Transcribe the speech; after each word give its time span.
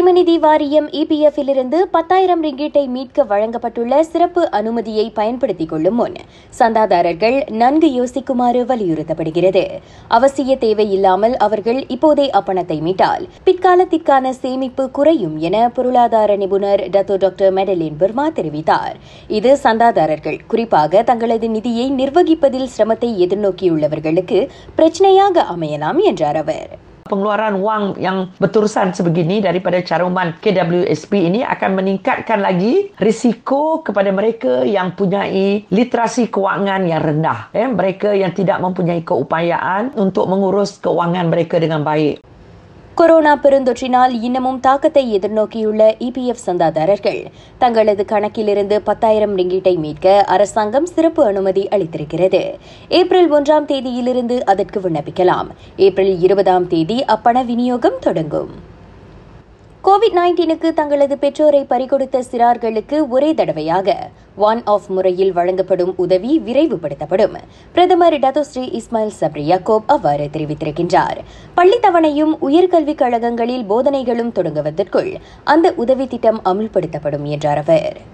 சேமநிதி 0.00 0.34
வாரியம் 0.42 0.86
இபிஎஃப்பிலிருந்து 0.98 1.78
பத்தாயிரம் 1.94 2.42
ரிங்கீட்டை 2.46 2.82
மீட்க 2.92 3.24
வழங்கப்பட்டுள்ள 3.32 3.94
சிறப்பு 4.10 4.42
அனுமதியை 4.58 5.04
பயன்படுத்திக் 5.18 5.68
கொள்ளும் 5.68 5.94
முன் 5.94 6.16
சந்தாதாரர்கள் 6.60 7.36
நன்கு 7.62 7.88
யோசிக்குமாறு 7.98 8.60
வலியுறுத்தப்படுகிறது. 8.70 9.64
அவசிய 10.08 10.56
தேவையில்லாமல் 10.64 11.36
அவர்கள் 11.46 11.80
இப்போதே 11.96 12.26
அப்பணத்தை 12.40 12.78
மீட்டால் 12.86 13.28
பிற்காலத்திற்கான 13.44 14.34
சேமிப்பு 14.42 14.90
குறையும் 14.90 15.36
என 15.38 15.68
பொருளாதார 15.68 16.36
நிபுணர் 16.36 16.84
டத்தோ 16.96 17.16
டாக்டர் 17.16 17.54
மெடலின் 17.58 17.98
பர்மா 18.02 18.28
தெரிவித்தார். 18.38 18.98
இது 19.38 19.52
சந்தாதாரர்கள் 19.66 20.44
குறிப்பாக 20.46 21.02
தங்களது 21.02 21.48
நிதியை 21.48 21.88
நிர்வகிப்பதில் 21.90 22.72
சிரமத்தை 22.76 23.10
எதிர்நோக்கியுள்ளவர்களுக்கு 23.26 24.40
பிரச்சனையாக 24.76 25.44
அமையலாம் 25.56 26.00
என்றார் 26.12 26.36
அவர். 26.36 26.70
Pengeluaran 27.10 27.58
wang 27.58 27.98
yang 27.98 28.30
berterusan 28.38 28.94
sebegini 28.94 29.42
daripada 29.42 29.82
caruman 29.82 30.38
KWSP 30.38 31.26
ini 31.26 31.42
akan 31.42 31.82
meningkatkan 31.82 32.38
lagi 32.38 32.94
risiko 33.02 33.82
kepada 33.82 34.14
mereka 34.14 34.62
yang 34.62 34.94
punyai 34.94 35.66
literasi 35.66 36.30
kewangan 36.30 36.86
yang 36.86 37.02
rendah. 37.02 37.50
Eh, 37.50 37.66
mereka 37.66 38.14
yang 38.14 38.30
tidak 38.30 38.62
mempunyai 38.62 39.02
keupayaan 39.02 39.98
untuk 39.98 40.30
mengurus 40.30 40.78
kewangan 40.78 41.26
mereka 41.26 41.58
dengan 41.58 41.82
baik. 41.82 42.29
Corona 42.94 43.36
பெருந்தொற்றினால் 43.36 44.22
இன்னமும் 44.22 44.60
தாக்கத்தை 44.60 45.18
எதிர்நோக்கியுள்ள 45.18 45.82
EPF 45.98 46.42
சந்தாதாரர்கள். 46.46 47.24
தங்களது 47.58 48.04
கணக்கிலிருந்து 48.04 48.82
பத்தாயிரம் 48.82 49.36
ரிங்கீட்டை 49.36 49.76
மீட்க 49.76 50.24
அரசாங்கம் 50.24 50.86
சிறப்பு 50.86 51.24
அனுமதி 51.24 51.68
அளித்திருக்கிறது. 51.70 52.56
ஏப்ரல் 52.88 53.32
ஒன்றாம் 53.32 53.66
தேதியிலிருந்து 53.66 54.40
அதற்கு 54.40 54.80
விண்ணப்பிக்கலாம். 54.80 55.46
ஏப்ரல் 55.76 56.20
இருபதாம் 56.20 56.66
தேதி 56.66 57.04
அப்பண 57.04 57.44
விநியோகம் 57.44 57.98
தொடங்கும். 58.00 58.78
கோவிட் 59.84 60.14
நைன்டீனுக்கு 60.14 60.72
தங்களது 60.72 61.18
பெற்றோரை 61.18 61.64
பறிகொடுத்த 61.64 62.22
சிறார்களுக்கு 62.30 63.08
ஒரே 63.08 63.34
தடவையாக 63.34 64.10
ஒன் 64.36 64.62
ஆஃப் 64.64 64.86
முறையில் 64.88 65.32
வழங்கப்படும் 65.32 65.94
உதவி 65.96 66.40
விரைவுபடுத்தப்படும். 66.40 67.34
பிரதமர் 67.72 68.14
டதோஸ்ரீ 68.14 68.80
இஸ்மாயில் 68.80 69.10
சப்ரி 69.20 69.42
யாக்கோப் 69.44 69.84
அவ்வாறு 69.86 70.28
தெரிவித்திருக்கின்றார். 70.32 71.16
பள்ளித் 71.54 71.84
தவணையும் 71.84 72.36
உயர்கல்விக் 72.48 73.02
கழகங்களில் 73.02 73.64
போதனைகளும் 73.68 74.32
தொடங்குவதற்குள் 74.32 75.14
அந்த 75.44 75.72
உதவி 75.76 76.06
திட்டம் 76.06 76.40
அமுல்படுத்தப்படும் 76.44 77.22
என்றார் 77.22 77.58
அவர். 77.58 78.09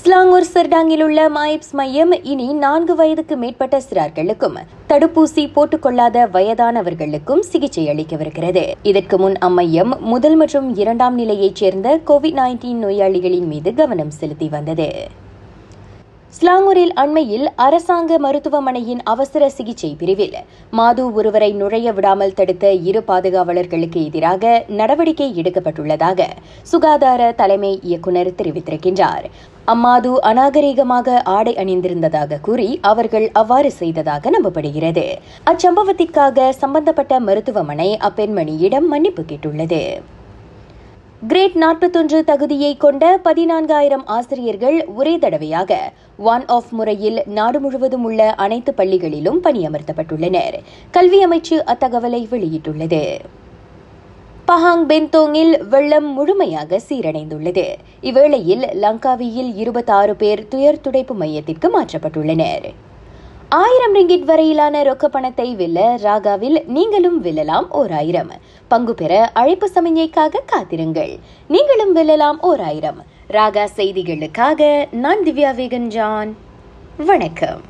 ஸ்லாங்கூர் 0.00 0.46
சர்டாங்கில் 0.52 1.02
உள்ள 1.04 1.20
மாயிப்ஸ் 1.28 1.74
மையம் 1.78 2.12
இனி 2.22 2.46
நான்கு 2.52 2.94
வயதுக்கு 2.94 3.34
மேற்பட்ட 3.36 3.76
சிறார்களுக்கும் 3.80 4.56
தடுப்பூசி 4.88 5.42
போட்டுக்கொள்ளாத 5.56 6.26
வயதானவர்களுக்கும் 6.36 7.42
சிகிச்சை 7.50 7.84
அளிக்கவிருக்கிறது 7.88 8.64
இதற்கு 8.82 9.18
முன் 9.18 9.36
அம்மையம் 9.48 9.92
முதல் 10.12 10.36
மற்றும் 10.36 10.68
இரண்டாம் 10.82 11.14
நிலையைச் 11.14 11.60
சேர்ந்த 11.62 12.00
கோவிட் 12.10 12.38
நைன்டீன் 12.40 12.82
நோயாளிகளின் 12.84 13.50
மீது 13.52 13.72
கவனம் 13.74 14.16
செலுத்தி 14.20 14.48
வந்தது. 14.48 14.88
ஸ்லாங்கூரில் 16.36 16.92
அண்மையில் 16.92 17.44
அரசாங்க 17.64 18.18
மருத்துவமனையின் 18.18 19.02
அவசர 19.02 19.48
சிகிச்சை 19.48 19.90
பிரிவில். 20.00 20.34
மாது 20.70 21.02
ஒருவரை 21.12 21.52
நுழைய 21.52 21.88
விடாமல் 21.92 22.34
தடுத்த 22.34 22.72
இரு 22.72 23.00
பாதுகாவலர்களுக்கு 23.08 24.00
எதிராக 24.08 24.64
நடவடிக்கை 24.68 25.28
எடுக்கப்பட்டுள்ளதாக 25.42 26.26
சுகாதார 26.62 27.30
தலைமை 27.32 27.72
இயக்குநர் 27.82 28.32
தெரிவித்திருக்கின்றார். 28.40 29.26
அம்மாது 29.64 30.10
அநாகரிகமாக 30.30 31.22
ஆடை 31.36 31.54
அணிந்திருந்ததாக 31.54 32.40
கூறி 32.40 32.68
அவர்கள் 32.92 33.28
அவ்வாறு 33.32 33.70
செய்ததாக 33.70 34.30
நம்பப்படுகிறது. 34.30 35.06
அச்சம்பவத்திற்காக 35.52 36.50
சம்பந்தப்பட்ட 36.62 37.20
மருத்துவமனை 37.20 37.90
அப்பெண்மணியிடம் 38.08 38.88
மன்னிப்பு 38.94 39.22
கேட்டுள்ளது. 39.22 39.82
கிரேட் 41.28 41.54
நாற்பத்தொன்று 41.54 42.24
தகுதியை 42.24 42.76
கொண்ட 42.76 43.20
பதினான்காயிரம் 43.24 44.02
ஆசிரியர்கள் 44.04 44.86
ஒரே 44.86 45.18
தடவையாக 45.18 45.92
ஒன் 46.16 46.46
ஆஃப் 46.46 46.70
முறையில் 46.70 47.22
நாடு 47.26 47.60
முழுவதும் 47.60 48.04
உள்ள 48.04 48.32
அனைத்து 48.34 48.72
பள்ளிகளிலும் 48.76 49.38
பணியமர்த்தப்பட்டுள்ளனர். 49.42 50.56
கல்வி 50.90 51.24
அமைச்சு 51.24 51.56
அத்தகவலை 51.66 52.20
வெளியிட்டுள்ளது. 52.30 53.18
பஹாங் 54.48 54.84
பென்தோங்கில் 54.88 55.68
வெள்ளம் 55.68 56.12
முழுமையாக 56.12 56.80
சீரடைந்துள்ளது. 56.88 57.66
இவ்வேளையில் 58.02 58.64
லங்காவியில் 58.82 59.56
இருபத்தாறு 59.56 60.16
பேர் 60.16 60.48
துயர் 60.48 60.80
துடைப்பு 60.80 61.14
மையத்திற்கு 61.14 61.70
மாற்றப்பட்டுள்ளனர். 61.80 62.74
ஆயிரம் 63.62 63.94
ரிங்கிட் 63.94 64.24
வரையிலான 64.28 64.82
ரொக்க 64.82 65.08
பணத்தை 65.08 65.54
வெல்ல 65.54 65.80
ராகாவில் 66.02 66.58
நீங்களும் 66.66 67.18
வெல்லலாம் 67.24 67.66
ஓர் 67.68 67.92
ஆயிரம் 67.92 68.30
பங்கு 68.68 68.94
பெற 68.94 69.12
அழைப்பு 69.32 69.66
சமிஞ்சைக்காக 69.74 70.42
காத்திருங்கள். 70.46 71.12
நீங்களும் 71.48 71.92
வெல்லலாம் 71.96 72.40
ஓர் 72.40 72.60
ஆயிரம் 72.60 73.00
ராகா 73.28 73.66
செய்திகளுக்காக 73.76 74.88
நான் 75.04 75.22
திவ்யா 75.24 75.52
வேகன் 75.60 75.86
ஜான் 75.86 76.36
வணக்கம். 76.96 77.62